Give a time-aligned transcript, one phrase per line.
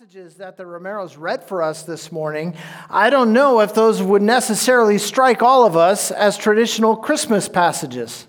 [0.00, 2.56] passages that the Romeros read for us this morning,
[2.88, 8.26] I don't know if those would necessarily strike all of us as traditional Christmas passages.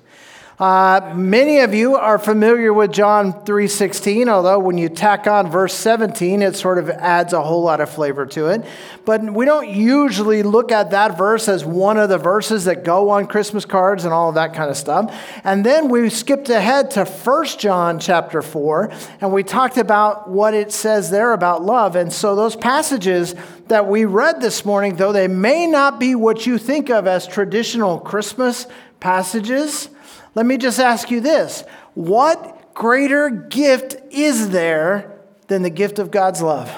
[0.62, 5.74] Uh, many of you are familiar with John 3:16, although when you tack on verse
[5.74, 8.64] 17, it sort of adds a whole lot of flavor to it.
[9.04, 13.10] But we don't usually look at that verse as one of the verses that go
[13.10, 15.12] on Christmas cards and all of that kind of stuff.
[15.44, 20.54] And then we skipped ahead to 1 John chapter 4, and we talked about what
[20.54, 21.96] it says there about love.
[21.96, 23.34] And so those passages
[23.68, 27.26] that we read this morning, though they may not be what you think of as
[27.26, 28.68] traditional Christmas
[29.00, 29.90] passages,
[30.34, 31.64] let me just ask you this
[31.94, 36.70] What greater gift is there than the gift of God's love?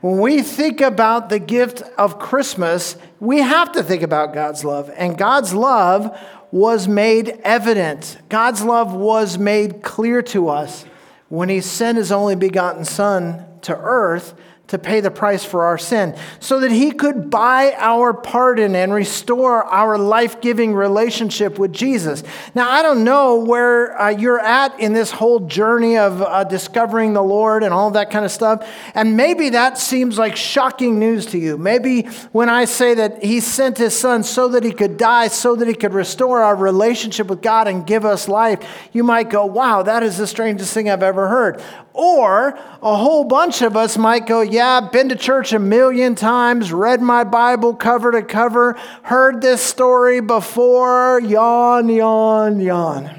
[0.00, 4.90] When we think about the gift of Christmas, we have to think about God's love.
[4.96, 6.18] And God's love
[6.50, 10.84] was made evident, God's love was made clear to us
[11.28, 14.34] when He sent His only begotten Son to earth
[14.72, 18.90] to pay the price for our sin so that he could buy our pardon and
[18.90, 22.22] restore our life giving relationship with Jesus.
[22.54, 27.12] Now, I don't know where uh, you're at in this whole journey of uh, discovering
[27.12, 28.66] the Lord and all that kind of stuff.
[28.94, 31.58] And maybe that seems like shocking news to you.
[31.58, 35.54] Maybe when I say that he sent his son so that he could die, so
[35.54, 39.44] that he could restore our relationship with God and give us life, you might go,
[39.44, 41.62] wow, that is the strangest thing I've ever heard.
[41.94, 46.14] Or a whole bunch of us might go, Yeah, I've been to church a million
[46.14, 53.18] times, read my Bible cover to cover, heard this story before, yawn, yawn, yawn.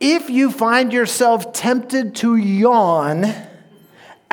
[0.00, 3.32] If you find yourself tempted to yawn,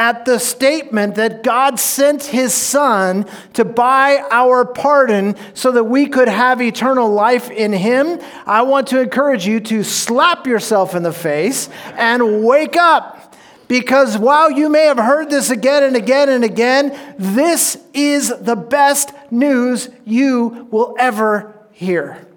[0.02, 6.08] at the statement that God sent his son to buy our pardon so that we
[6.08, 11.04] could have eternal life in him, I want to encourage you to slap yourself in
[11.04, 13.21] the face and wake up.
[13.72, 18.58] Because while you may have heard this again and again and again, this is the
[18.58, 22.28] best news you will ever hear.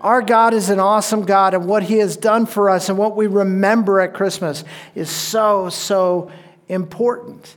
[0.00, 3.14] Our God is an awesome God, and what He has done for us and what
[3.14, 4.64] we remember at Christmas
[4.96, 6.32] is so, so
[6.68, 7.56] important.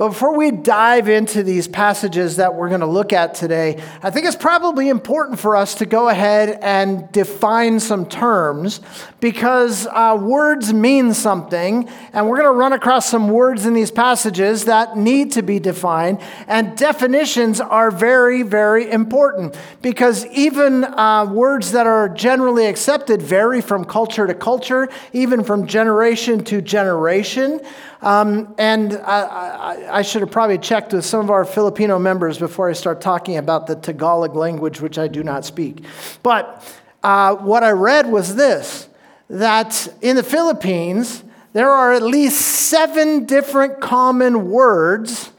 [0.00, 4.08] But before we dive into these passages that we're going to look at today, I
[4.08, 8.80] think it's probably important for us to go ahead and define some terms
[9.20, 13.90] because uh, words mean something, and we're going to run across some words in these
[13.90, 16.18] passages that need to be defined.
[16.46, 23.60] And definitions are very, very important because even uh, words that are generally accepted vary
[23.60, 27.60] from culture to culture, even from generation to generation.
[28.02, 32.38] Um, and I, I, I, should have probably checked with some of our Filipino members
[32.38, 35.84] before I start talking about the Tagalog language, which I do not speak.
[36.22, 36.64] But
[37.02, 38.88] uh, what I read was this
[39.28, 41.22] that in the Philippines,
[41.52, 45.30] there are at least seven different common words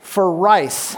[0.00, 0.96] for rice.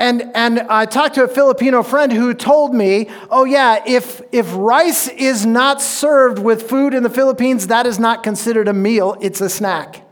[0.00, 4.46] And, and I talked to a Filipino friend who told me, oh, yeah, if, if
[4.56, 9.18] rice is not served with food in the Philippines, that is not considered a meal,
[9.20, 10.02] it's a snack.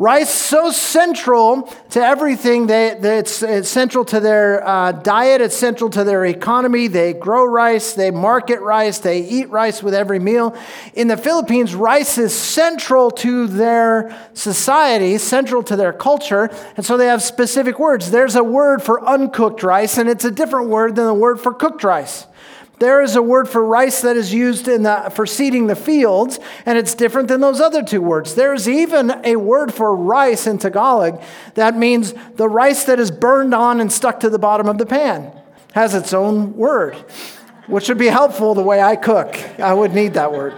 [0.00, 2.68] Rice so central to everything.
[2.68, 5.42] They, they, it's, it's, central to their uh, diet.
[5.42, 6.86] It's central to their economy.
[6.86, 7.92] They grow rice.
[7.92, 8.96] They market rice.
[8.96, 10.56] They eat rice with every meal.
[10.94, 16.96] In the Philippines, rice is central to their society, central to their culture, and so
[16.96, 18.10] they have specific words.
[18.10, 21.52] There's a word for uncooked rice, and it's a different word than the word for
[21.52, 22.26] cooked rice.
[22.80, 26.40] There is a word for rice that is used in the, for seeding the fields,
[26.64, 28.34] and it's different than those other two words.
[28.34, 31.22] There's even a word for rice in Tagalog
[31.54, 34.86] that means the rice that is burned on and stuck to the bottom of the
[34.86, 35.30] pan.
[35.74, 36.94] Has its own word,
[37.66, 39.38] which would be helpful the way I cook.
[39.60, 40.54] I would need that word.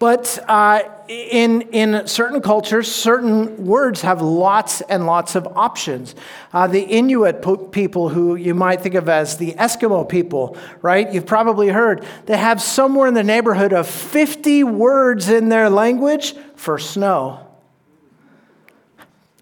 [0.00, 6.14] But uh, in, in certain cultures, certain words have lots and lots of options.
[6.52, 11.12] Uh, the Inuit po- people, who you might think of as the Eskimo people, right?
[11.12, 16.34] You've probably heard, they have somewhere in the neighborhood of 50 words in their language
[16.56, 17.43] for snow.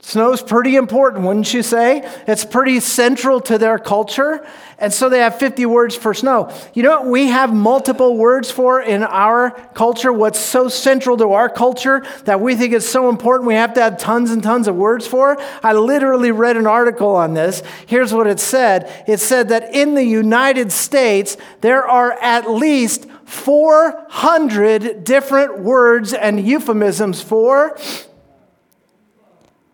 [0.05, 2.03] Snow's pretty important, wouldn't you say?
[2.27, 4.45] It's pretty central to their culture.
[4.77, 6.53] And so they have 50 words for snow.
[6.75, 10.13] You know what we have multiple words for in our culture?
[10.13, 13.81] What's so central to our culture that we think is so important we have to
[13.81, 15.41] have tons and tons of words for?
[15.63, 17.63] I literally read an article on this.
[17.87, 23.07] Here's what it said it said that in the United States, there are at least
[23.27, 27.79] 400 different words and euphemisms for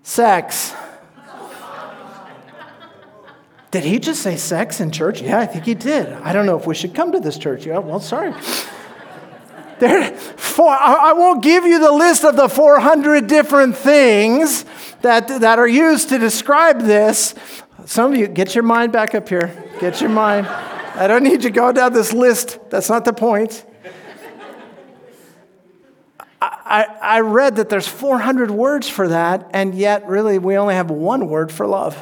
[0.08, 0.74] sex.
[3.70, 5.20] Did he just say sex in church?
[5.20, 6.10] Yeah, I think he did.
[6.10, 7.66] I don't know if we should come to this church.
[7.66, 8.32] Yeah, well, sorry.
[9.78, 14.64] There, four, I won't give you the list of the 400 different things
[15.02, 17.34] that, that are used to describe this.
[17.84, 19.52] Some of you, get your mind back up here.
[19.78, 20.46] Get your mind.
[20.46, 22.58] I don't need you going down this list.
[22.70, 23.64] That's not the point.
[26.50, 30.90] I, I read that there's 400 words for that, and yet, really, we only have
[30.90, 31.96] one word for love.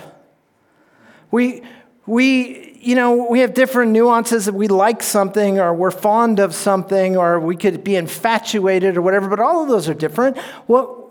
[1.31, 1.63] We,
[2.07, 6.55] we, you know, we have different nuances that we like something or we're fond of
[6.55, 10.37] something or we could be infatuated or whatever, but all of those are different.
[10.69, 11.03] Well,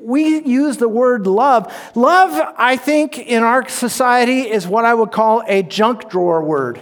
[0.00, 1.72] we use the word love.
[1.94, 6.80] Love, I think, in our society is what I would call a junk drawer word.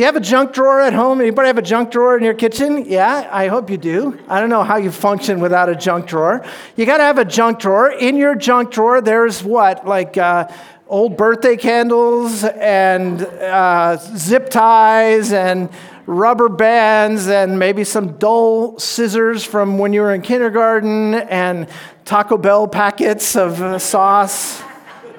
[0.00, 1.20] Do you have a junk drawer at home?
[1.20, 2.86] Anybody have a junk drawer in your kitchen?
[2.86, 4.18] Yeah, I hope you do.
[4.30, 6.42] I don't know how you function without a junk drawer.
[6.74, 7.90] You got to have a junk drawer.
[7.90, 9.86] In your junk drawer, there's what?
[9.86, 10.48] Like uh,
[10.88, 15.68] old birthday candles and uh, zip ties and
[16.06, 21.68] rubber bands and maybe some dull scissors from when you were in kindergarten and
[22.06, 24.62] Taco Bell packets of uh, sauce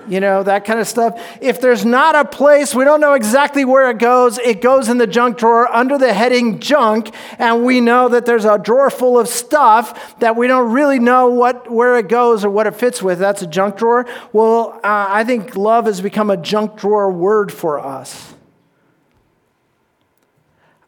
[0.07, 1.21] you know, that kind of stuff.
[1.41, 4.97] If there's not a place, we don't know exactly where it goes, it goes in
[4.97, 9.19] the junk drawer under the heading junk, and we know that there's a drawer full
[9.19, 13.01] of stuff that we don't really know what, where it goes or what it fits
[13.01, 13.19] with.
[13.19, 14.05] That's a junk drawer.
[14.33, 18.33] Well, uh, I think love has become a junk drawer word for us.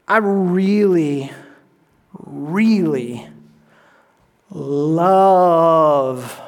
[0.07, 1.31] I really,
[2.13, 3.27] really
[4.49, 6.39] love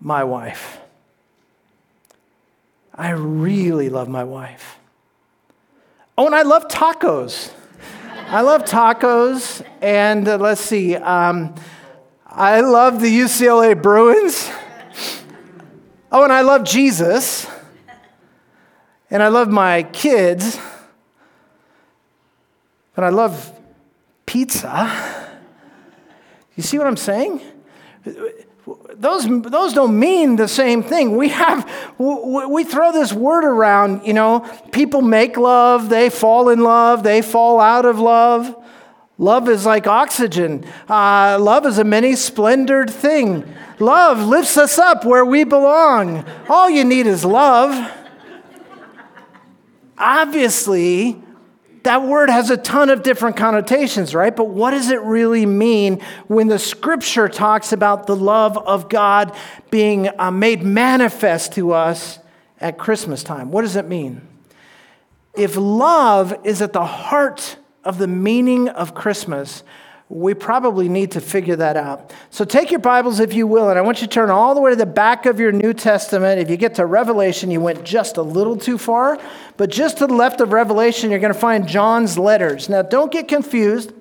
[0.00, 0.81] my wife.
[2.94, 4.78] I really love my wife.
[6.16, 7.52] Oh, and I love tacos.
[8.28, 9.64] I love tacos.
[9.80, 11.54] And uh, let's see, um,
[12.26, 14.50] I love the UCLA Bruins.
[16.10, 17.46] Oh, and I love Jesus.
[19.10, 20.58] And I love my kids.
[22.94, 23.58] But I love
[24.26, 25.30] pizza.
[26.56, 27.40] You see what I'm saying?
[28.94, 31.16] Those, those don't mean the same thing.
[31.16, 31.68] We have,
[31.98, 37.22] we throw this word around, you know, people make love, they fall in love, they
[37.22, 38.56] fall out of love.
[39.18, 40.64] Love is like oxygen.
[40.88, 43.44] Uh, love is a many splendored thing.
[43.78, 46.24] Love lifts us up where we belong.
[46.48, 47.90] All you need is love.
[49.98, 51.21] Obviously,
[51.84, 54.34] that word has a ton of different connotations, right?
[54.34, 59.36] But what does it really mean when the scripture talks about the love of God
[59.70, 62.18] being uh, made manifest to us
[62.60, 63.50] at Christmas time?
[63.50, 64.26] What does it mean?
[65.34, 69.62] If love is at the heart of the meaning of Christmas,
[70.12, 72.12] we probably need to figure that out.
[72.28, 74.60] So take your Bibles, if you will, and I want you to turn all the
[74.60, 76.38] way to the back of your New Testament.
[76.38, 79.18] If you get to Revelation, you went just a little too far,
[79.56, 82.68] but just to the left of Revelation, you're going to find John's letters.
[82.68, 83.94] Now, don't get confused.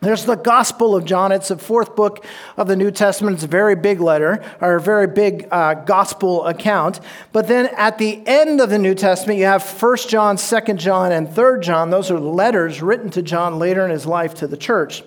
[0.00, 1.30] There's the Gospel of John.
[1.30, 2.24] It's the fourth book
[2.56, 3.34] of the New Testament.
[3.34, 6.98] It's a very big letter, or a very big uh, gospel account.
[7.32, 11.12] But then at the end of the New Testament, you have 1 John, 2 John,
[11.12, 11.90] and 3 John.
[11.90, 15.04] Those are letters written to John later in his life to the church.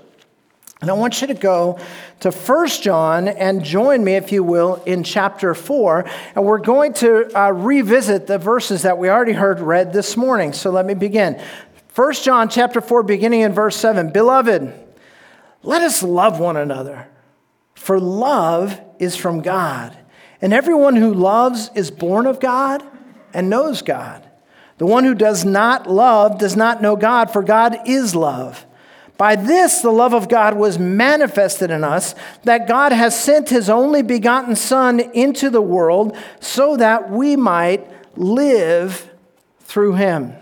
[0.84, 1.80] And I want you to go
[2.20, 6.06] to 1 John and join me, if you will, in chapter 4.
[6.36, 10.52] And we're going to uh, revisit the verses that we already heard read this morning.
[10.52, 11.42] So let me begin.
[11.96, 14.12] 1 John chapter 4, beginning in verse 7.
[14.12, 14.74] Beloved,
[15.62, 17.08] let us love one another,
[17.76, 19.98] for love is from God.
[20.42, 22.84] And everyone who loves is born of God
[23.34, 24.30] and knows God.
[24.80, 28.66] The one who does not love does not know God, for God is love.
[29.18, 33.70] By this, the love of God was manifested in us, that God has sent his
[33.70, 39.10] only begotten Son into the world so that we might live
[39.62, 40.34] through him.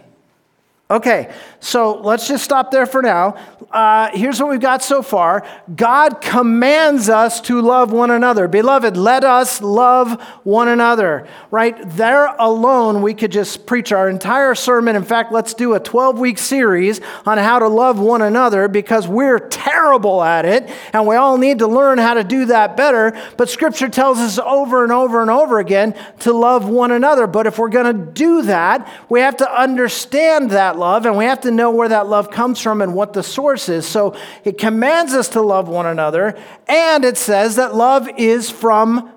[0.89, 3.35] Okay, so let's just stop there for now.
[3.69, 8.47] Uh, here's what we've got so far God commands us to love one another.
[8.47, 11.27] Beloved, let us love one another.
[11.51, 14.95] Right there alone, we could just preach our entire sermon.
[14.95, 19.07] In fact, let's do a 12 week series on how to love one another because
[19.07, 23.17] we're terrible at it and we all need to learn how to do that better.
[23.37, 27.27] But Scripture tells us over and over and over again to love one another.
[27.27, 31.25] But if we're going to do that, we have to understand that love, and we
[31.25, 33.85] have know where that love comes from and what the source is.
[33.87, 39.09] So it commands us to love one another, and it says that love is from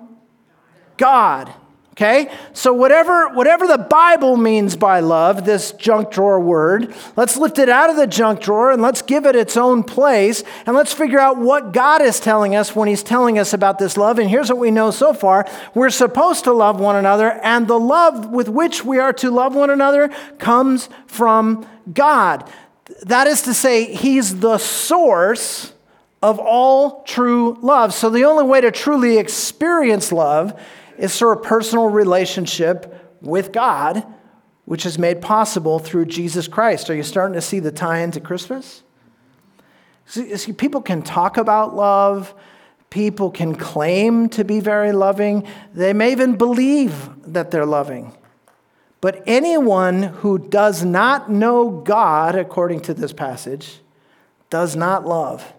[0.97, 1.53] God.
[1.95, 2.29] Okay?
[2.51, 7.69] So whatever whatever the Bible means by love, this junk drawer word, let's lift it
[7.69, 11.19] out of the junk drawer and let's give it its own place and let's figure
[11.19, 14.19] out what God is telling us when he's telling us about this love.
[14.19, 15.47] And here's what we know so far.
[15.73, 19.55] We're supposed to love one another and the love with which we are to love
[19.55, 22.51] one another comes from God.
[23.03, 25.71] That is to say, he's the source
[26.21, 27.93] of all true love.
[27.93, 30.59] So the only way to truly experience love
[30.97, 34.05] is through a personal relationship with God,
[34.65, 36.89] which is made possible through Jesus Christ.
[36.89, 38.83] Are you starting to see the tie into Christmas?
[40.05, 42.33] See, see, people can talk about love,
[42.89, 48.15] people can claim to be very loving, they may even believe that they're loving.
[49.01, 53.79] But anyone who does not know God, according to this passage,
[54.49, 55.53] does not love.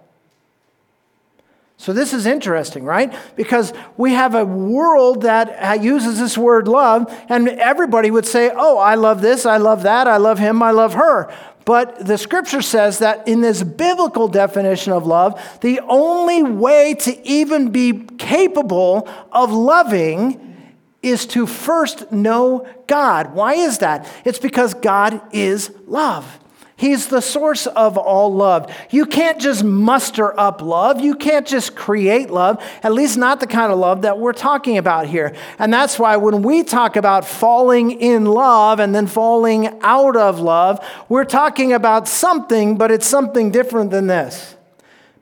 [1.87, 3.15] So, this is interesting, right?
[3.37, 8.77] Because we have a world that uses this word love, and everybody would say, Oh,
[8.77, 11.33] I love this, I love that, I love him, I love her.
[11.65, 17.25] But the scripture says that in this biblical definition of love, the only way to
[17.25, 23.33] even be capable of loving is to first know God.
[23.33, 24.09] Why is that?
[24.25, 26.41] It's because God is love.
[26.79, 28.71] He's the source of all love.
[28.91, 31.01] You can't just muster up love.
[31.01, 34.77] You can't just create love, at least not the kind of love that we're talking
[34.77, 35.35] about here.
[35.59, 40.39] And that's why when we talk about falling in love and then falling out of
[40.39, 44.55] love, we're talking about something, but it's something different than this.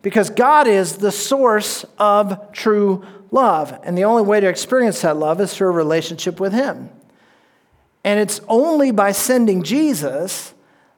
[0.02, 3.78] Because God is the source of true love.
[3.84, 6.90] And the only way to experience that love is through a relationship with Him.
[8.02, 10.53] And it's only by sending Jesus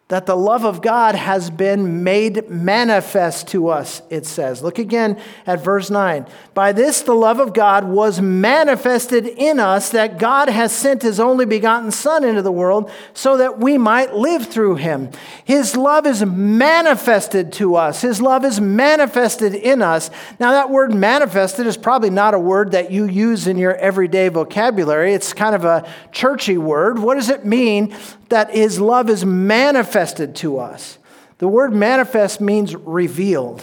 [0.09, 4.63] that the love of God has been made manifest to us, it says.
[4.63, 6.27] Look again at verse 9.
[6.55, 11.19] By this, the love of God was manifested in us, that God has sent his
[11.19, 15.11] only begotten Son into the world so that we might live through him.
[15.45, 20.11] His love is manifested to us, his love is manifested in us.
[20.39, 24.29] Now, that word manifested is probably not a word that you use in your everyday
[24.29, 27.01] vocabulary, it's kind of a churchy word.
[27.01, 27.93] What does it mean
[28.29, 30.99] that his love is manifested to us.
[31.39, 33.63] The word manifest means revealed.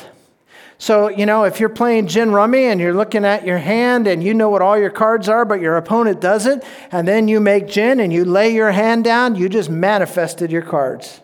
[0.77, 4.21] So, you know, if you're playing gin rummy and you're looking at your hand and
[4.21, 7.67] you know what all your cards are, but your opponent doesn't, and then you make
[7.67, 11.21] gin and you lay your hand down, you just manifested your cards.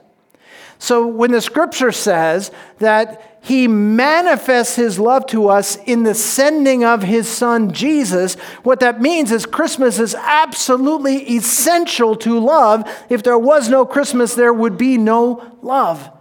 [0.78, 6.84] So, when the scripture says that he manifests his love to us in the sending
[6.84, 8.36] of his son Jesus.
[8.64, 12.90] What that means is Christmas is absolutely essential to love.
[13.10, 16.12] If there was no Christmas, there would be no love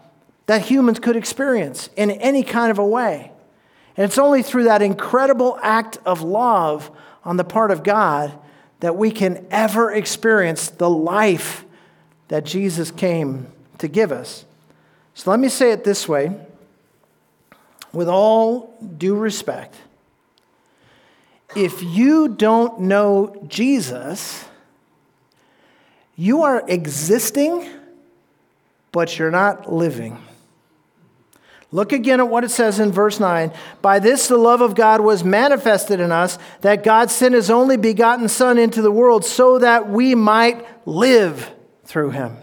[0.46, 3.32] that humans could experience in any kind of a way.
[3.96, 6.90] And it's only through that incredible act of love
[7.24, 8.32] on the part of God
[8.80, 11.64] that we can ever experience the life
[12.28, 13.48] that Jesus came
[13.78, 14.44] to give us.
[15.14, 16.38] So let me say it this way
[17.92, 19.74] with all due respect,
[21.56, 24.44] if you don't know Jesus,
[26.16, 27.68] you are existing,
[28.92, 30.22] but you're not living.
[31.70, 33.52] Look again at what it says in verse 9.
[33.82, 37.76] By this the love of God was manifested in us, that God sent his only
[37.76, 41.50] begotten Son into the world so that we might live
[41.84, 42.36] through him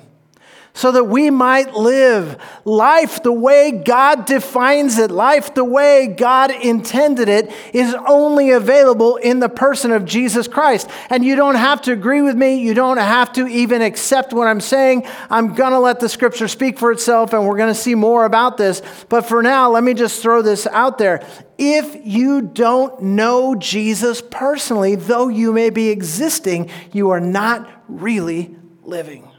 [0.75, 6.51] so that we might live life the way God defines it, life the way God
[6.51, 10.89] intended it, is only available in the person of Jesus Christ.
[11.09, 14.47] And you don't have to agree with me, you don't have to even accept what
[14.47, 15.07] I'm saying.
[15.29, 18.25] I'm going to let the scripture speak for itself, and we're going to see more
[18.25, 18.81] about this.
[19.07, 21.25] But for now, let me just throw this out there.
[21.57, 28.53] If you don't know Jesus personally, though you may be existing, you are not really
[28.83, 29.31] living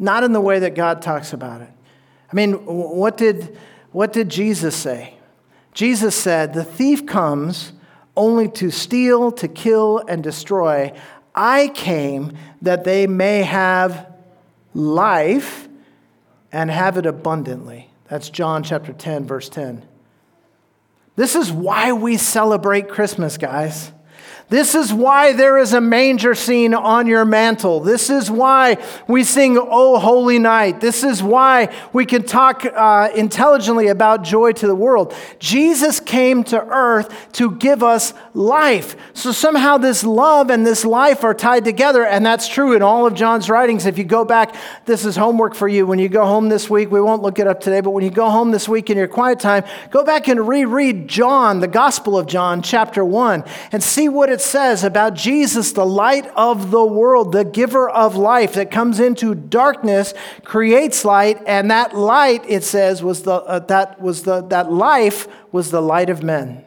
[0.00, 1.68] not in the way that God talks about it.
[2.32, 3.56] I mean, what did,
[3.92, 5.14] what did Jesus say?
[5.74, 7.72] Jesus said, The thief comes
[8.16, 10.92] only to steal, to kill, and destroy.
[11.34, 14.10] I came that they may have
[14.74, 15.68] life
[16.50, 17.90] and have it abundantly.
[18.08, 19.86] That's John chapter 10, verse 10.
[21.14, 23.92] This is why we celebrate Christmas, guys.
[24.50, 27.78] This is why there is a manger scene on your mantle.
[27.78, 30.80] This is why we sing, Oh Holy Night.
[30.80, 35.14] This is why we can talk uh, intelligently about joy to the world.
[35.38, 38.96] Jesus came to earth to give us life.
[39.14, 43.06] So somehow this love and this life are tied together, and that's true in all
[43.06, 43.86] of John's writings.
[43.86, 45.86] If you go back, this is homework for you.
[45.86, 48.10] When you go home this week, we won't look it up today, but when you
[48.10, 52.18] go home this week in your quiet time, go back and reread John, the Gospel
[52.18, 56.84] of John, chapter 1, and see what it says about Jesus, the light of the
[56.84, 62.64] world, the giver of life that comes into darkness, creates light, and that light, it
[62.64, 66.64] says, was the, uh, that, was the, that life was the light of men.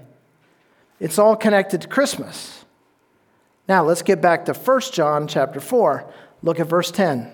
[1.00, 2.64] It's all connected to Christmas.
[3.68, 6.08] Now let's get back to 1 John chapter 4.
[6.44, 7.28] Look at verse 10.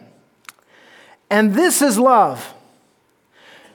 [1.29, 2.53] And this is love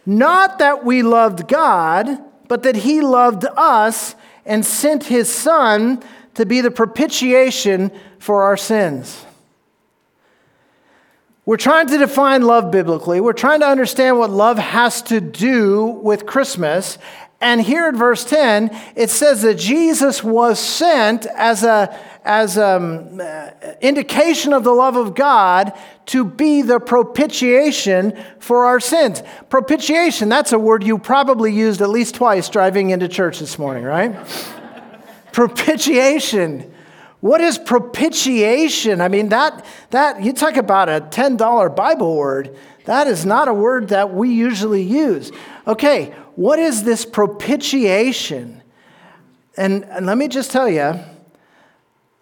[0.06, 2.06] Not that we loved God,
[2.48, 4.14] but that He loved us
[4.46, 6.02] and sent His Son
[6.34, 9.24] to be the propitiation for our sins.
[11.46, 13.20] We're trying to define love biblically.
[13.20, 16.96] We're trying to understand what love has to do with Christmas.
[17.40, 23.20] And here in verse 10, it says that Jesus was sent as a as an
[23.20, 25.74] um, indication of the love of God
[26.06, 29.22] to be the propitiation for our sins.
[29.50, 33.84] Propitiation, that's a word you probably used at least twice driving into church this morning,
[33.84, 34.16] right?
[35.34, 36.72] Propitiation.
[37.18, 39.00] What is propitiation?
[39.00, 42.56] I mean, that, that you talk about a $10 Bible word.
[42.84, 45.32] That is not a word that we usually use.
[45.66, 48.62] Okay, what is this propitiation?
[49.56, 51.00] And, and let me just tell you,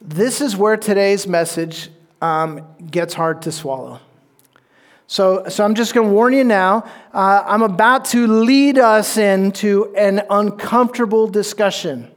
[0.01, 1.91] this is where today's message
[2.23, 4.01] um, gets hard to swallow.
[5.07, 6.91] So, so I'm just going to warn you now.
[7.13, 12.11] Uh, I'm about to lead us into an uncomfortable discussion.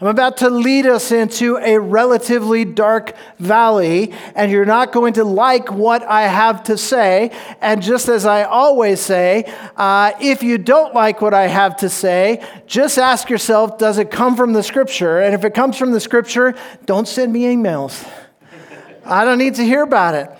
[0.00, 5.24] I'm about to lead us into a relatively dark valley, and you're not going to
[5.24, 7.32] like what I have to say.
[7.60, 9.44] And just as I always say,
[9.76, 14.10] uh, if you don't like what I have to say, just ask yourself, does it
[14.10, 15.20] come from the scripture?
[15.20, 16.54] And if it comes from the scripture,
[16.86, 18.10] don't send me emails.
[19.04, 20.30] I don't need to hear about it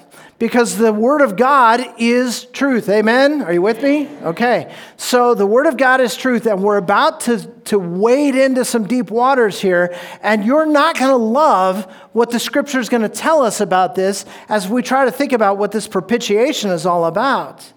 [0.40, 2.88] because the Word of God is truth.
[2.88, 3.42] Amen?
[3.42, 4.09] Are you with me?
[4.23, 4.75] Okay.
[4.97, 8.87] So the Word of God is truth, and we're about to, to wade into some
[8.87, 13.09] deep waters here, and you're not going to love what the Scripture is going to
[13.11, 17.04] tell us about this as we try to think about what this propitiation is all
[17.04, 17.75] about.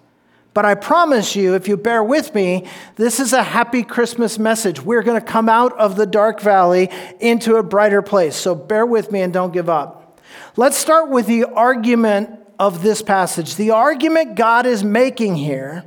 [0.54, 2.66] But I promise you, if you bear with me,
[2.96, 4.80] this is a happy Christmas message.
[4.80, 6.90] We're going to come out of the dark valley
[7.20, 8.38] into a brighter place.
[8.38, 10.22] So bear with me and don't give up.
[10.56, 13.56] Let's start with the argument of this passage.
[13.56, 15.84] The argument God is making here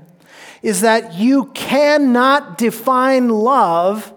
[0.62, 4.12] is that you cannot define love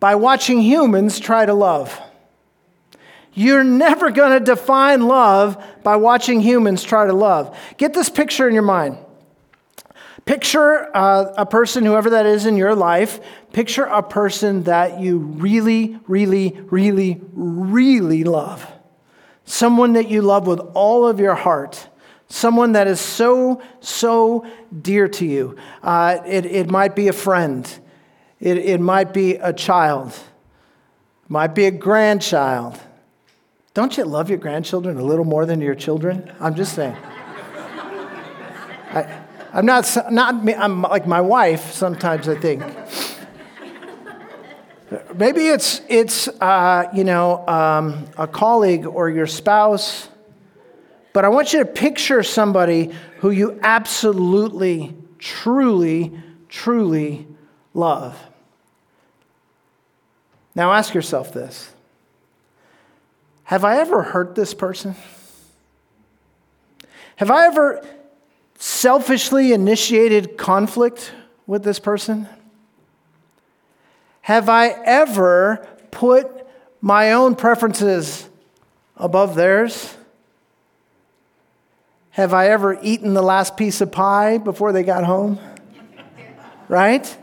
[0.00, 2.00] by watching humans try to love.
[3.34, 7.56] You're never going to define love by watching humans try to love.
[7.76, 8.98] Get this picture in your mind.
[10.24, 13.20] Picture uh, a person, whoever that is in your life,
[13.52, 18.66] picture a person that you really, really, really, really love
[19.50, 21.88] someone that you love with all of your heart,
[22.28, 24.46] someone that is so, so
[24.80, 25.56] dear to you.
[25.82, 27.68] Uh, it, it might be a friend,
[28.38, 32.78] it, it might be a child, it might be a grandchild.
[33.74, 36.32] Don't you love your grandchildren a little more than your children?
[36.40, 36.96] I'm just saying.
[38.92, 39.20] I,
[39.52, 42.62] I'm not, not I'm like my wife sometimes, I think.
[45.14, 50.08] Maybe it's, it's uh, you know, um, a colleague or your spouse,
[51.12, 56.12] but I want you to picture somebody who you absolutely, truly,
[56.48, 57.28] truly
[57.72, 58.18] love.
[60.56, 61.72] Now ask yourself this
[63.44, 64.96] Have I ever hurt this person?
[67.16, 67.86] Have I ever
[68.58, 71.12] selfishly initiated conflict
[71.46, 72.28] with this person?
[74.22, 76.28] Have I ever put
[76.80, 78.28] my own preferences
[78.96, 79.96] above theirs?
[82.10, 85.38] Have I ever eaten the last piece of pie before they got home?
[86.68, 87.18] right?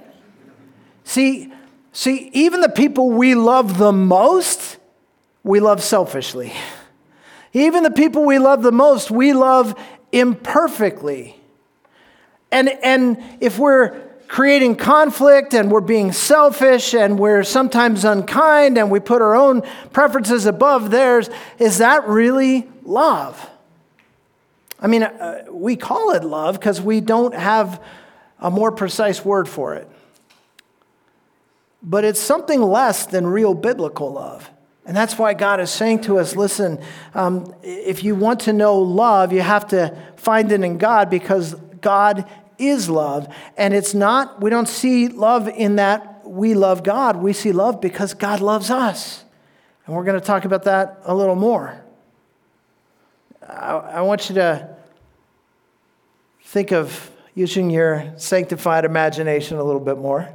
[1.04, 1.52] See,
[1.94, 4.78] see, even the people we love the most,
[5.44, 6.54] we love selfishly.
[7.54, 9.74] Even the people we love the most, we love
[10.12, 11.40] imperfectly.
[12.52, 18.92] And, and if we're creating conflict and we're being selfish and we're sometimes unkind and
[18.92, 19.62] we put our own
[19.94, 23.50] preferences above theirs, is that really love?
[24.80, 27.84] I mean, uh, we call it love because we don't have
[28.40, 29.90] a more precise word for it.
[31.82, 34.50] But it's something less than real biblical love.
[34.86, 36.80] And that's why God is saying to us listen,
[37.14, 41.56] um, if you want to know love, you have to find it in God because
[41.82, 43.34] God is love.
[43.58, 47.18] And it's not, we don't see love in that we love God.
[47.18, 49.24] We see love because God loves us.
[49.86, 51.82] And we're going to talk about that a little more.
[53.48, 54.76] I, I want you to
[56.44, 60.28] think of using your sanctified imagination a little bit more.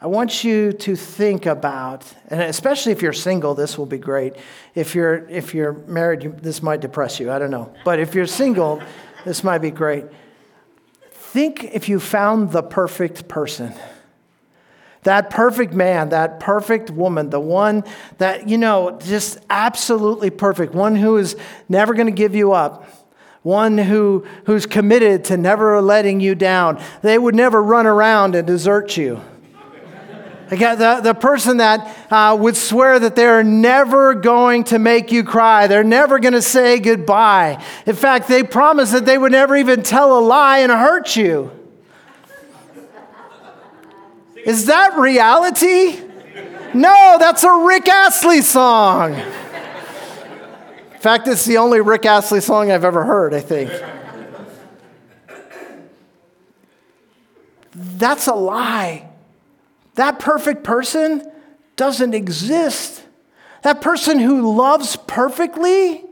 [0.00, 4.34] I want you to think about, and especially if you're single, this will be great.
[4.74, 7.30] If you're, if you're married, you, this might depress you.
[7.30, 7.72] I don't know.
[7.84, 8.82] But if you're single,
[9.24, 10.04] this might be great.
[11.32, 13.72] Think if you found the perfect person.
[15.04, 17.84] That perfect man, that perfect woman, the one
[18.18, 21.34] that, you know, just absolutely perfect, one who is
[21.70, 22.84] never going to give you up,
[23.40, 26.78] one who, who's committed to never letting you down.
[27.00, 29.22] They would never run around and desert you.
[30.52, 35.66] The, the person that uh, would swear that they're never going to make you cry,
[35.66, 37.64] they're never going to say goodbye.
[37.86, 41.50] In fact, they promise that they would never even tell a lie and hurt you.
[44.44, 45.98] Is that reality?
[46.74, 49.14] No, that's a Rick Astley song.
[49.14, 53.70] In fact, it's the only Rick Astley song I've ever heard, I think.
[57.74, 59.11] That's a lie.
[59.94, 61.30] That perfect person
[61.76, 63.02] doesn't exist.
[63.62, 66.04] That person who loves perfectly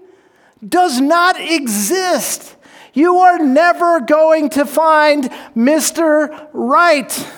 [0.66, 2.56] does not exist.
[2.92, 5.24] You are never going to find
[5.56, 6.48] Mr.
[6.52, 7.28] Right.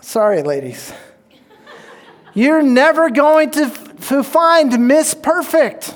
[0.00, 0.92] Sorry, ladies.
[2.34, 3.70] You're never going to,
[4.08, 5.94] to find Miss Perfect.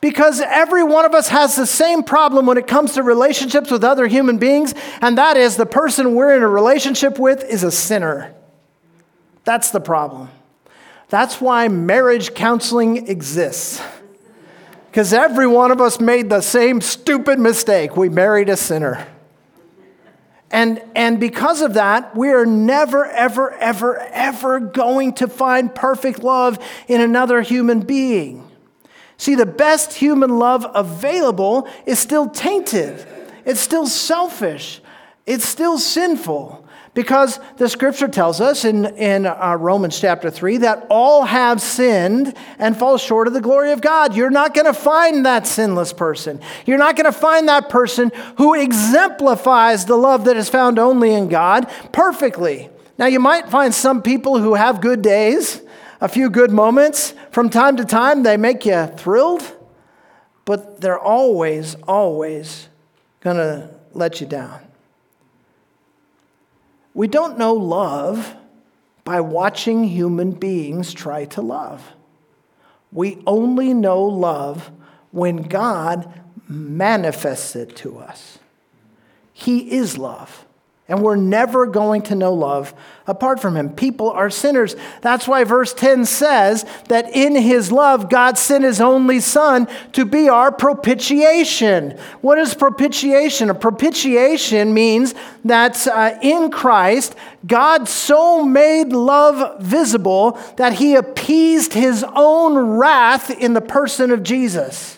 [0.00, 3.82] Because every one of us has the same problem when it comes to relationships with
[3.82, 7.70] other human beings, and that is the person we're in a relationship with is a
[7.70, 8.34] sinner.
[9.44, 10.28] That's the problem.
[11.08, 13.80] That's why marriage counseling exists.
[14.90, 17.96] Because every one of us made the same stupid mistake.
[17.96, 19.06] We married a sinner.
[20.50, 26.22] And, and because of that, we are never, ever, ever, ever going to find perfect
[26.22, 28.48] love in another human being.
[29.18, 33.06] See, the best human love available is still tainted,
[33.44, 34.80] it's still selfish,
[35.24, 36.64] it's still sinful.
[36.96, 42.34] Because the scripture tells us in, in uh, Romans chapter 3 that all have sinned
[42.58, 44.16] and fall short of the glory of God.
[44.16, 46.40] You're not going to find that sinless person.
[46.64, 51.12] You're not going to find that person who exemplifies the love that is found only
[51.12, 52.70] in God perfectly.
[52.98, 55.60] Now, you might find some people who have good days,
[56.00, 57.14] a few good moments.
[57.30, 59.56] From time to time, they make you thrilled,
[60.44, 62.68] but they're always, always
[63.20, 64.60] going to let you down.
[66.94, 68.34] We don't know love
[69.04, 71.92] by watching human beings try to love.
[72.90, 74.70] We only know love
[75.10, 76.12] when God
[76.48, 78.38] manifests it to us.
[79.32, 80.45] He is love.
[80.88, 82.72] And we're never going to know love
[83.08, 83.70] apart from him.
[83.70, 84.76] People are sinners.
[85.00, 90.04] That's why verse 10 says that in his love, God sent his only son to
[90.04, 91.98] be our propitiation.
[92.20, 93.50] What is propitiation?
[93.50, 101.72] A propitiation means that uh, in Christ, God so made love visible that he appeased
[101.72, 104.95] his own wrath in the person of Jesus.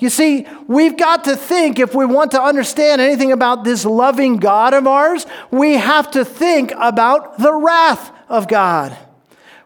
[0.00, 4.38] You see, we've got to think, if we want to understand anything about this loving
[4.38, 8.96] God of ours, we have to think about the wrath of God.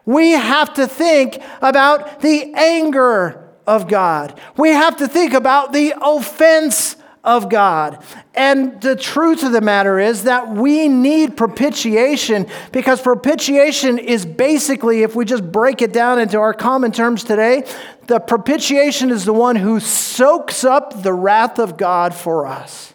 [0.05, 4.39] We have to think about the anger of God.
[4.57, 6.94] We have to think about the offense
[7.25, 8.01] of God.
[8.35, 15.01] And the truth of the matter is that we need propitiation because propitiation is basically,
[15.01, 17.67] if we just break it down into our common terms today,
[18.07, 22.93] the propitiation is the one who soaks up the wrath of God for us.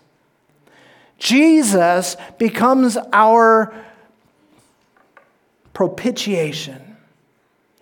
[1.19, 3.75] Jesus becomes our
[5.75, 6.97] propitiation,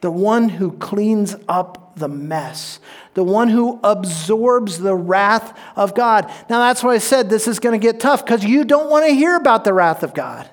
[0.01, 2.81] the one who cleans up the mess,
[3.15, 6.27] the one who absorbs the wrath of God.
[6.49, 9.07] Now, that's why I said this is going to get tough because you don't want
[9.07, 10.49] to hear about the wrath of God.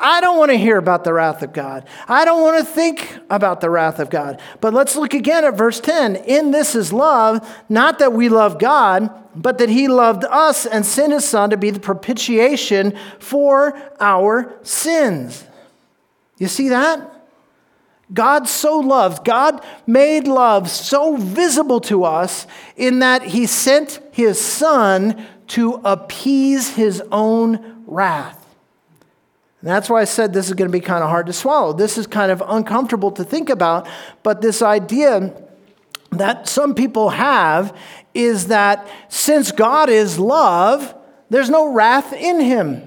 [0.00, 1.86] I don't want to hear about the wrath of God.
[2.08, 4.40] I don't want to think about the wrath of God.
[4.60, 6.16] But let's look again at verse 10.
[6.16, 10.86] In this is love, not that we love God, but that he loved us and
[10.86, 15.44] sent his son to be the propitiation for our sins.
[16.38, 17.19] You see that?
[18.12, 22.46] God so loved, God made love so visible to us
[22.76, 28.36] in that he sent his son to appease his own wrath.
[29.60, 31.72] And that's why I said this is going to be kind of hard to swallow.
[31.72, 33.86] This is kind of uncomfortable to think about,
[34.22, 35.34] but this idea
[36.12, 37.76] that some people have
[38.14, 40.94] is that since God is love,
[41.28, 42.86] there's no wrath in him.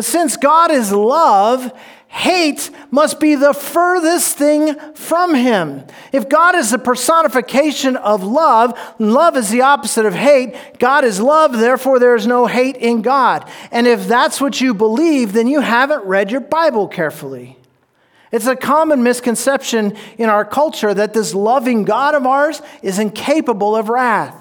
[0.00, 1.72] Since God is love,
[2.08, 5.84] hate must be the furthest thing from him.
[6.12, 10.56] If God is the personification of love, love is the opposite of hate.
[10.78, 13.48] God is love, therefore there is no hate in God.
[13.70, 17.58] And if that's what you believe, then you haven't read your Bible carefully.
[18.32, 23.76] It's a common misconception in our culture that this loving God of ours is incapable
[23.76, 24.34] of wrath.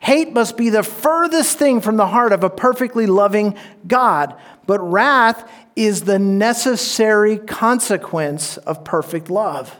[0.00, 4.36] Hate must be the furthest thing from the heart of a perfectly loving God.
[4.68, 9.74] But wrath is the necessary consequence of perfect love.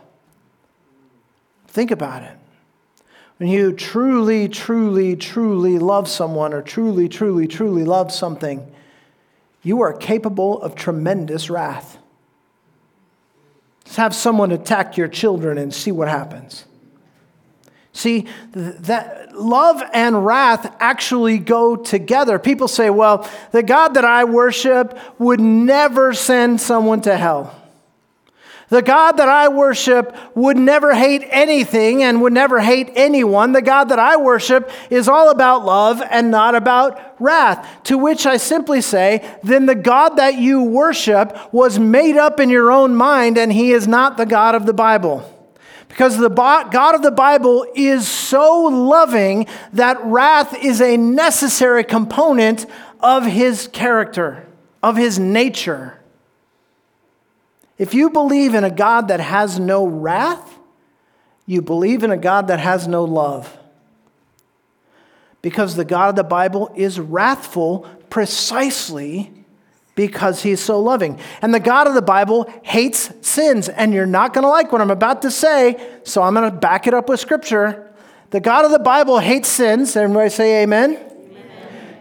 [1.66, 2.34] Think about it.
[3.36, 8.66] when you truly, truly, truly love someone or truly, truly, truly love something,
[9.62, 11.98] you are capable of tremendous wrath.
[13.84, 16.64] Just have someone attack your children and see what happens.
[17.98, 22.38] See, that love and wrath actually go together.
[22.38, 27.60] People say, well, the God that I worship would never send someone to hell.
[28.68, 33.50] The God that I worship would never hate anything and would never hate anyone.
[33.50, 37.66] The God that I worship is all about love and not about wrath.
[37.84, 42.48] To which I simply say, then the God that you worship was made up in
[42.48, 45.34] your own mind and he is not the God of the Bible.
[45.98, 52.66] Because the God of the Bible is so loving that wrath is a necessary component
[53.00, 54.46] of his character,
[54.80, 55.98] of his nature.
[57.78, 60.56] If you believe in a God that has no wrath,
[61.46, 63.58] you believe in a God that has no love.
[65.42, 69.32] Because the God of the Bible is wrathful precisely
[69.98, 71.18] because he's so loving.
[71.42, 73.68] And the God of the Bible hates sins.
[73.68, 76.56] And you're not going to like what I'm about to say, so I'm going to
[76.56, 77.92] back it up with scripture.
[78.30, 79.96] The God of the Bible hates sins.
[79.96, 80.92] Everybody say amen.
[80.94, 81.96] amen.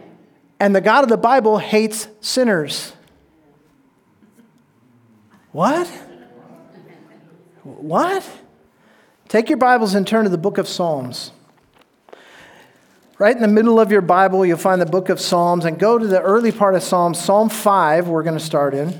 [0.60, 2.92] And the God of the Bible hates sinners.
[5.50, 5.88] What?
[7.64, 8.30] What?
[9.26, 11.32] Take your Bibles and turn to the book of Psalms.
[13.18, 15.98] Right in the middle of your Bible, you'll find the book of Psalms, and go
[15.98, 18.96] to the early part of Psalms, Psalm 5, we're going to start in.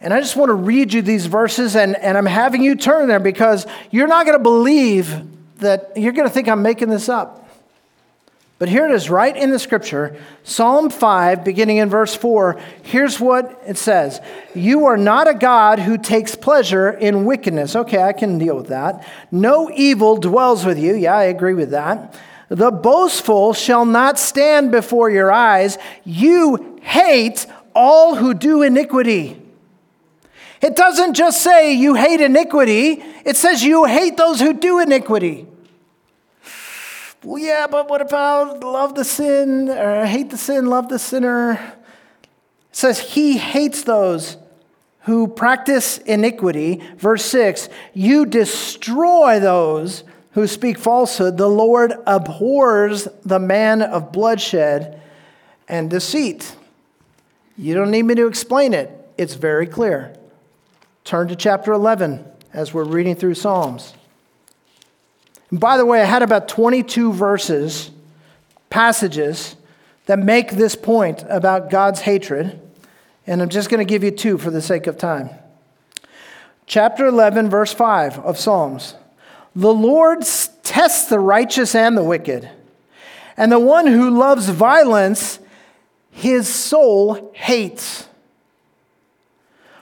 [0.00, 3.08] And I just want to read you these verses, and, and I'm having you turn
[3.08, 5.20] there because you're not going to believe
[5.58, 7.40] that you're going to think I'm making this up.
[8.60, 12.60] But here it is, right in the scripture, Psalm 5, beginning in verse 4.
[12.84, 14.20] Here's what it says
[14.54, 17.74] You are not a God who takes pleasure in wickedness.
[17.74, 19.04] Okay, I can deal with that.
[19.32, 20.94] No evil dwells with you.
[20.94, 22.16] Yeah, I agree with that.
[22.54, 25.78] The boastful shall not stand before your eyes.
[26.04, 29.40] You hate all who do iniquity.
[30.60, 35.46] It doesn't just say you hate iniquity, it says you hate those who do iniquity
[37.24, 41.52] well, yeah, but what about love the sin, or hate the sin, love the sinner?
[42.22, 44.36] It says he hates those
[45.00, 46.82] who practice iniquity.
[46.98, 51.36] Verse 6 You destroy those who speak falsehood.
[51.36, 55.00] The Lord abhors the man of bloodshed
[55.68, 56.56] and deceit.
[57.56, 60.14] You don't need me to explain it, it's very clear.
[61.04, 63.94] Turn to chapter 11 as we're reading through Psalms.
[65.50, 67.90] And by the way, I had about 22 verses,
[68.70, 69.54] passages
[70.06, 72.60] that make this point about God's hatred,
[73.26, 75.30] and I'm just going to give you two for the sake of time.
[76.66, 78.94] Chapter 11, verse 5 of Psalms.
[79.56, 80.22] The Lord
[80.62, 82.48] tests the righteous and the wicked,
[83.36, 85.38] and the one who loves violence,
[86.10, 88.08] his soul hates.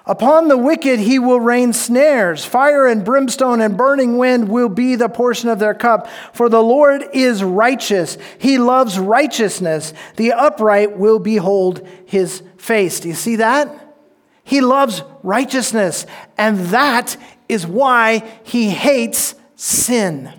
[0.04, 2.44] Upon the wicked he will rain snares.
[2.44, 6.08] Fire and brimstone and burning wind will be the portion of their cup.
[6.32, 8.18] For the Lord is righteous.
[8.38, 9.94] He loves righteousness.
[10.16, 12.98] The upright will behold his face.
[12.98, 13.94] Do you see that?
[14.42, 16.04] He loves righteousness.
[16.36, 17.16] And that
[17.48, 20.32] is why he hates sin.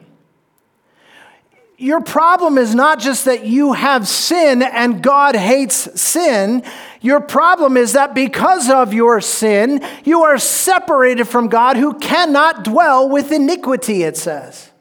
[1.78, 6.62] Your problem is not just that you have sin and God hates sin.
[7.00, 12.66] Your problem is that because of your sin, you are separated from God who cannot
[12.66, 14.72] dwell with iniquity, it says.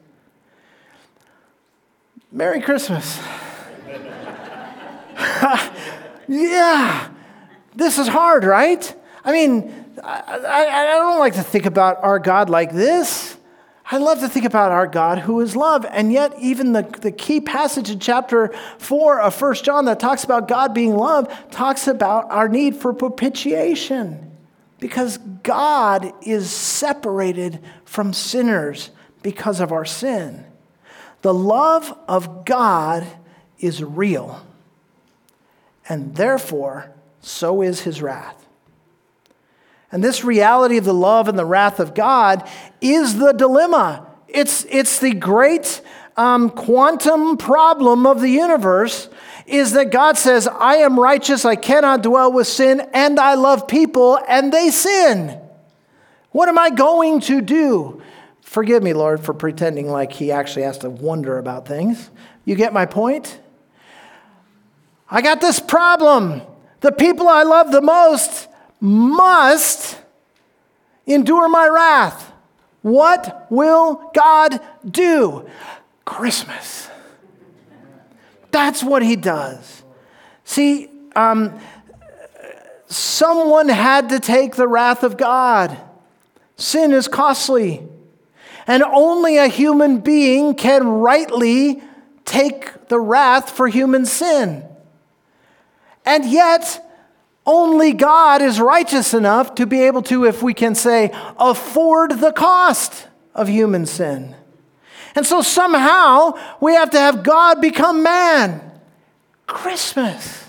[2.29, 3.19] Merry Christmas.
[6.27, 7.09] yeah,
[7.75, 8.93] this is hard, right?
[9.23, 13.37] I mean, I, I, don't like to think about our God like this.
[13.91, 15.85] I love to think about our God who is love.
[15.85, 20.23] And yet, even the, the key passage in chapter 4 of 1 John that talks
[20.23, 24.31] about God being love talks about our need for propitiation.
[24.79, 28.89] Because God is separated from sinners
[29.21, 30.45] because of our sin.
[31.21, 33.07] The love of God
[33.59, 34.45] is real.
[35.87, 36.91] And therefore,
[37.21, 38.42] so is his wrath.
[39.93, 42.49] And this reality of the love and the wrath of God
[42.81, 44.07] is the dilemma.
[44.27, 45.81] It's, it's the great
[46.17, 49.07] um, quantum problem of the universe
[49.45, 53.67] is that God says, I am righteous, I cannot dwell with sin, and I love
[53.67, 55.39] people, and they sin.
[56.31, 58.01] What am I going to do?
[58.41, 62.09] Forgive me, Lord, for pretending like He actually has to wonder about things.
[62.45, 63.39] You get my point?
[65.11, 66.41] I got this problem.
[66.79, 68.47] The people I love the most
[68.83, 69.97] must
[71.07, 72.33] endure my wrath.
[72.81, 75.49] What will God do?
[76.03, 76.89] Christmas.
[78.51, 79.83] That's what he does.
[80.43, 81.57] See, um,
[82.87, 85.77] someone had to take the wrath of God.
[86.57, 87.87] Sin is costly.
[88.67, 91.81] And only a human being can rightly
[92.25, 94.65] take the wrath for human sin.
[96.05, 96.82] And yet,
[97.45, 102.31] only God is righteous enough to be able to, if we can say, afford the
[102.31, 104.35] cost of human sin.
[105.15, 108.71] And so somehow we have to have God become man.
[109.45, 110.45] Christmas.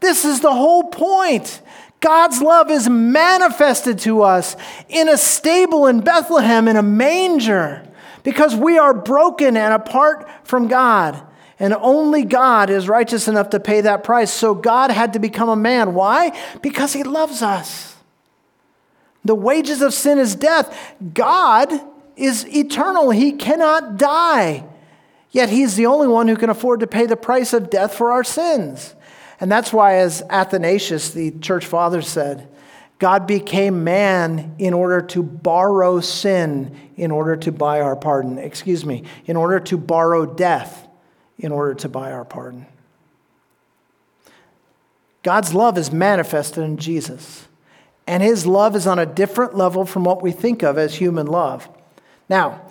[0.00, 1.60] This is the whole point.
[2.00, 4.56] God's love is manifested to us
[4.88, 7.84] in a stable in Bethlehem in a manger
[8.22, 11.20] because we are broken and apart from God.
[11.60, 14.32] And only God is righteous enough to pay that price.
[14.32, 15.94] So God had to become a man.
[15.94, 16.38] Why?
[16.62, 17.96] Because he loves us.
[19.24, 20.94] The wages of sin is death.
[21.14, 21.72] God
[22.16, 24.64] is eternal, he cannot die.
[25.30, 28.12] Yet he's the only one who can afford to pay the price of death for
[28.12, 28.94] our sins.
[29.40, 32.48] And that's why, as Athanasius, the church father, said,
[32.98, 38.38] God became man in order to borrow sin in order to buy our pardon.
[38.38, 40.87] Excuse me, in order to borrow death
[41.38, 42.66] in order to buy our pardon.
[45.22, 47.46] God's love is manifested in Jesus,
[48.06, 51.26] and his love is on a different level from what we think of as human
[51.26, 51.68] love.
[52.28, 52.62] Now,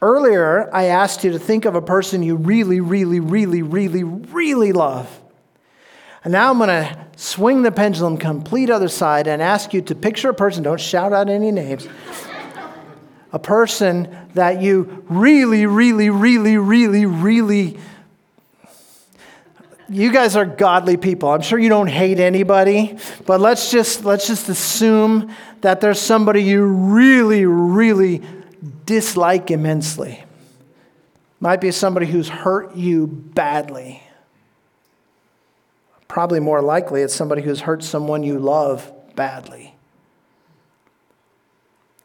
[0.00, 4.72] earlier I asked you to think of a person you really, really, really, really, really
[4.72, 5.20] love.
[6.24, 9.94] And now I'm going to swing the pendulum complete other side and ask you to
[9.94, 11.88] picture a person, don't shout out any names,
[13.32, 17.78] a person that you really, really, really, really, really.
[19.88, 21.30] You guys are godly people.
[21.30, 26.42] I'm sure you don't hate anybody, but let's just let's just assume that there's somebody
[26.42, 28.22] you really, really
[28.84, 30.24] dislike immensely.
[31.40, 34.02] Might be somebody who's hurt you badly.
[36.06, 39.71] Probably more likely, it's somebody who's hurt someone you love badly.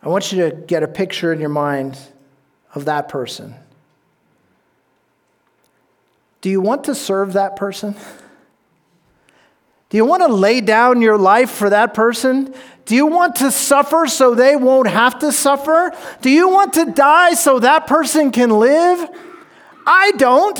[0.07, 1.99] I want you to get a picture in your mind
[2.73, 3.53] of that person.
[6.39, 7.93] Do you want to serve that person?
[9.89, 12.55] Do you want to lay down your life for that person?
[12.85, 15.91] Do you want to suffer so they won't have to suffer?
[16.21, 19.09] Do you want to die so that person can live?
[19.85, 20.57] I don't.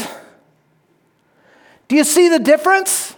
[1.88, 3.16] Do you see the difference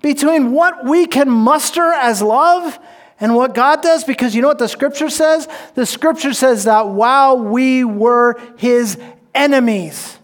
[0.00, 2.78] between what we can muster as love
[3.22, 5.48] and what God does, because you know what the scripture says?
[5.76, 8.98] The scripture says that while we were his
[9.32, 10.18] enemies,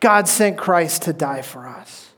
[0.00, 2.10] God sent Christ to die for us.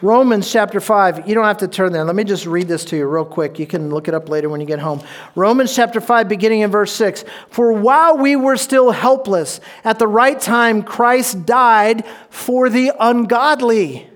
[0.00, 2.04] Romans chapter 5, you don't have to turn there.
[2.04, 3.58] Let me just read this to you real quick.
[3.58, 5.02] You can look it up later when you get home.
[5.34, 7.26] Romans chapter 5, beginning in verse 6.
[7.50, 14.08] For while we were still helpless, at the right time, Christ died for the ungodly.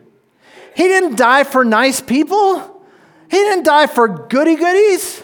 [0.75, 2.72] He didn't die for nice people.
[3.33, 5.23] He didn't die for goody goodies.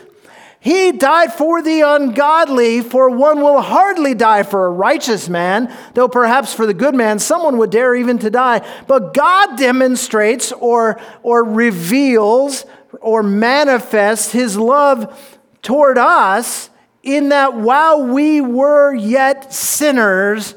[0.60, 6.08] He died for the ungodly, for one will hardly die for a righteous man, though
[6.08, 8.66] perhaps for the good man someone would dare even to die.
[8.86, 12.64] But God demonstrates or, or reveals
[13.02, 16.70] or manifests his love toward us
[17.02, 20.54] in that while we were yet sinners,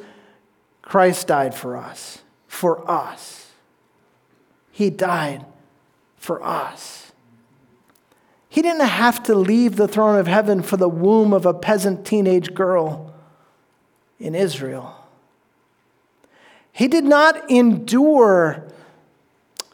[0.82, 2.20] Christ died for us.
[2.48, 3.52] For us.
[4.72, 5.46] He died
[6.16, 7.01] for us.
[8.52, 12.06] He didn't have to leave the throne of heaven for the womb of a peasant
[12.06, 13.16] teenage girl
[14.20, 14.94] in Israel.
[16.74, 18.68] He did not endure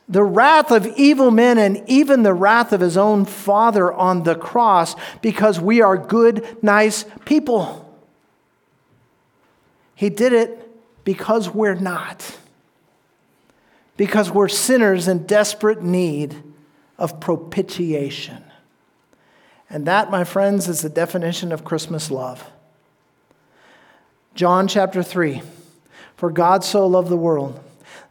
[0.08, 4.36] the wrath of evil men and even the wrath of his own father on the
[4.36, 8.00] cross because we are good, nice people.
[9.96, 10.70] He did it
[11.04, 12.38] because we're not,
[13.98, 16.44] because we're sinners in desperate need
[17.00, 18.44] of propitiation.
[19.70, 22.50] And that, my friends, is the definition of Christmas love.
[24.34, 25.42] John chapter 3
[26.16, 27.60] For God so loved the world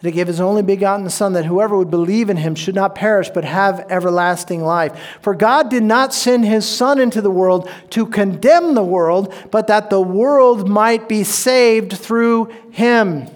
[0.01, 2.94] that he gave his only begotten Son, that whoever would believe in him should not
[2.94, 5.19] perish, but have everlasting life.
[5.23, 9.69] For God did not send his Son into the world to condemn the world, but
[9.69, 13.29] that the world might be saved through him.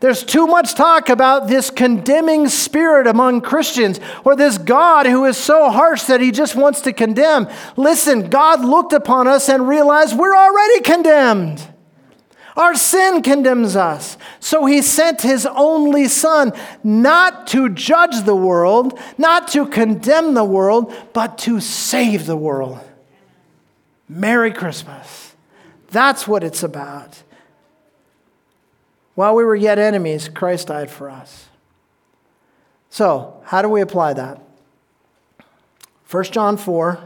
[0.00, 5.36] There's too much talk about this condemning spirit among Christians or this God who is
[5.36, 7.48] so harsh that he just wants to condemn.
[7.76, 11.66] Listen, God looked upon us and realized we're already condemned.
[12.56, 14.18] Our sin condemns us.
[14.40, 20.44] So he sent his only son not to judge the world, not to condemn the
[20.44, 22.80] world, but to save the world.
[24.08, 25.34] Merry Christmas.
[25.90, 27.22] That's what it's about.
[29.18, 31.48] While we were yet enemies, Christ died for us.
[32.88, 34.40] So, how do we apply that?
[36.08, 37.00] 1 John 4,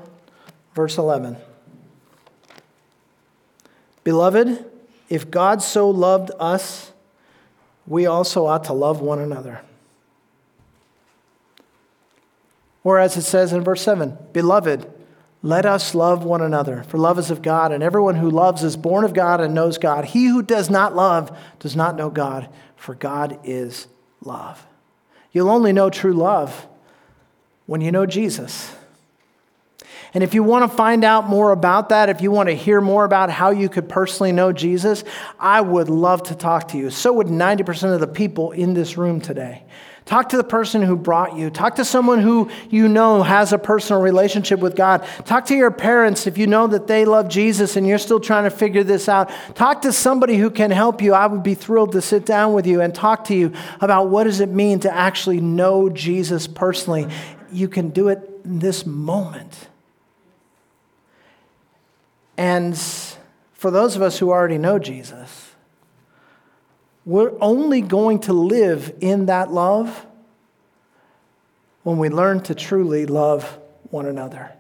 [0.75, 1.39] verse 11.
[4.05, 4.63] Beloved,
[5.09, 6.93] if God so loved us,
[7.87, 9.63] we also ought to love one another.
[12.85, 14.87] Or as it says in verse 7 Beloved,
[15.43, 18.77] let us love one another, for love is of God, and everyone who loves is
[18.77, 20.05] born of God and knows God.
[20.05, 23.89] He who does not love does not know God, for God is
[24.21, 24.65] love.
[25.33, 26.69] You'll only know true love
[27.67, 28.73] when you know Jesus.
[30.15, 32.81] And if you want to find out more about that, if you want to hear
[32.81, 35.05] more about how you could personally know Jesus,
[35.41, 36.91] I would love to talk to you.
[36.91, 39.65] So would 90% of the people in this room today.
[40.05, 41.49] Talk to the person who brought you.
[41.49, 45.07] Talk to someone who you know has a personal relationship with God.
[45.25, 48.45] Talk to your parents if you know that they love Jesus and you're still trying
[48.45, 49.31] to figure this out.
[49.55, 51.15] Talk to somebody who can help you.
[51.15, 54.25] I would be thrilled to sit down with you and talk to you about what
[54.25, 57.07] does it mean to actually know Jesus personally.
[57.53, 59.69] You can do it in this moment.
[62.37, 62.77] And
[63.53, 65.52] for those of us who already know Jesus,
[67.05, 70.07] we're only going to live in that love
[71.83, 73.59] when we learn to truly love
[73.91, 74.53] one another.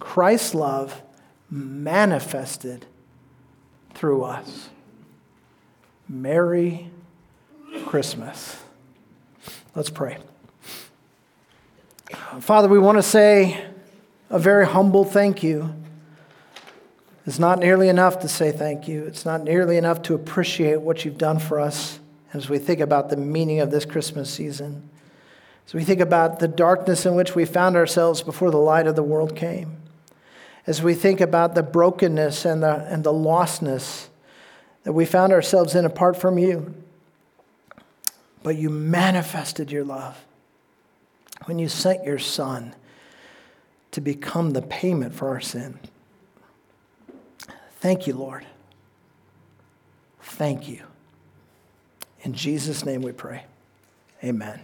[0.00, 1.00] Christ's love
[1.48, 2.86] manifested
[3.94, 4.68] through us.
[6.08, 6.90] Merry
[7.86, 8.56] Christmas.
[9.74, 10.18] Let's pray.
[12.40, 13.64] Father, we want to say
[14.28, 15.74] a very humble thank you
[17.26, 19.04] it's not nearly enough to say thank you.
[19.04, 22.00] It's not nearly enough to appreciate what you've done for us
[22.32, 24.88] as we think about the meaning of this Christmas season.
[25.66, 28.96] As we think about the darkness in which we found ourselves before the light of
[28.96, 29.76] the world came.
[30.66, 34.08] As we think about the brokenness and the, and the lostness
[34.82, 36.74] that we found ourselves in apart from you.
[38.42, 40.24] But you manifested your love
[41.44, 42.74] when you sent your Son
[43.92, 45.78] to become the payment for our sin.
[47.82, 48.46] Thank you, Lord.
[50.22, 50.84] Thank you.
[52.22, 53.44] In Jesus' name we pray.
[54.22, 54.60] Amen.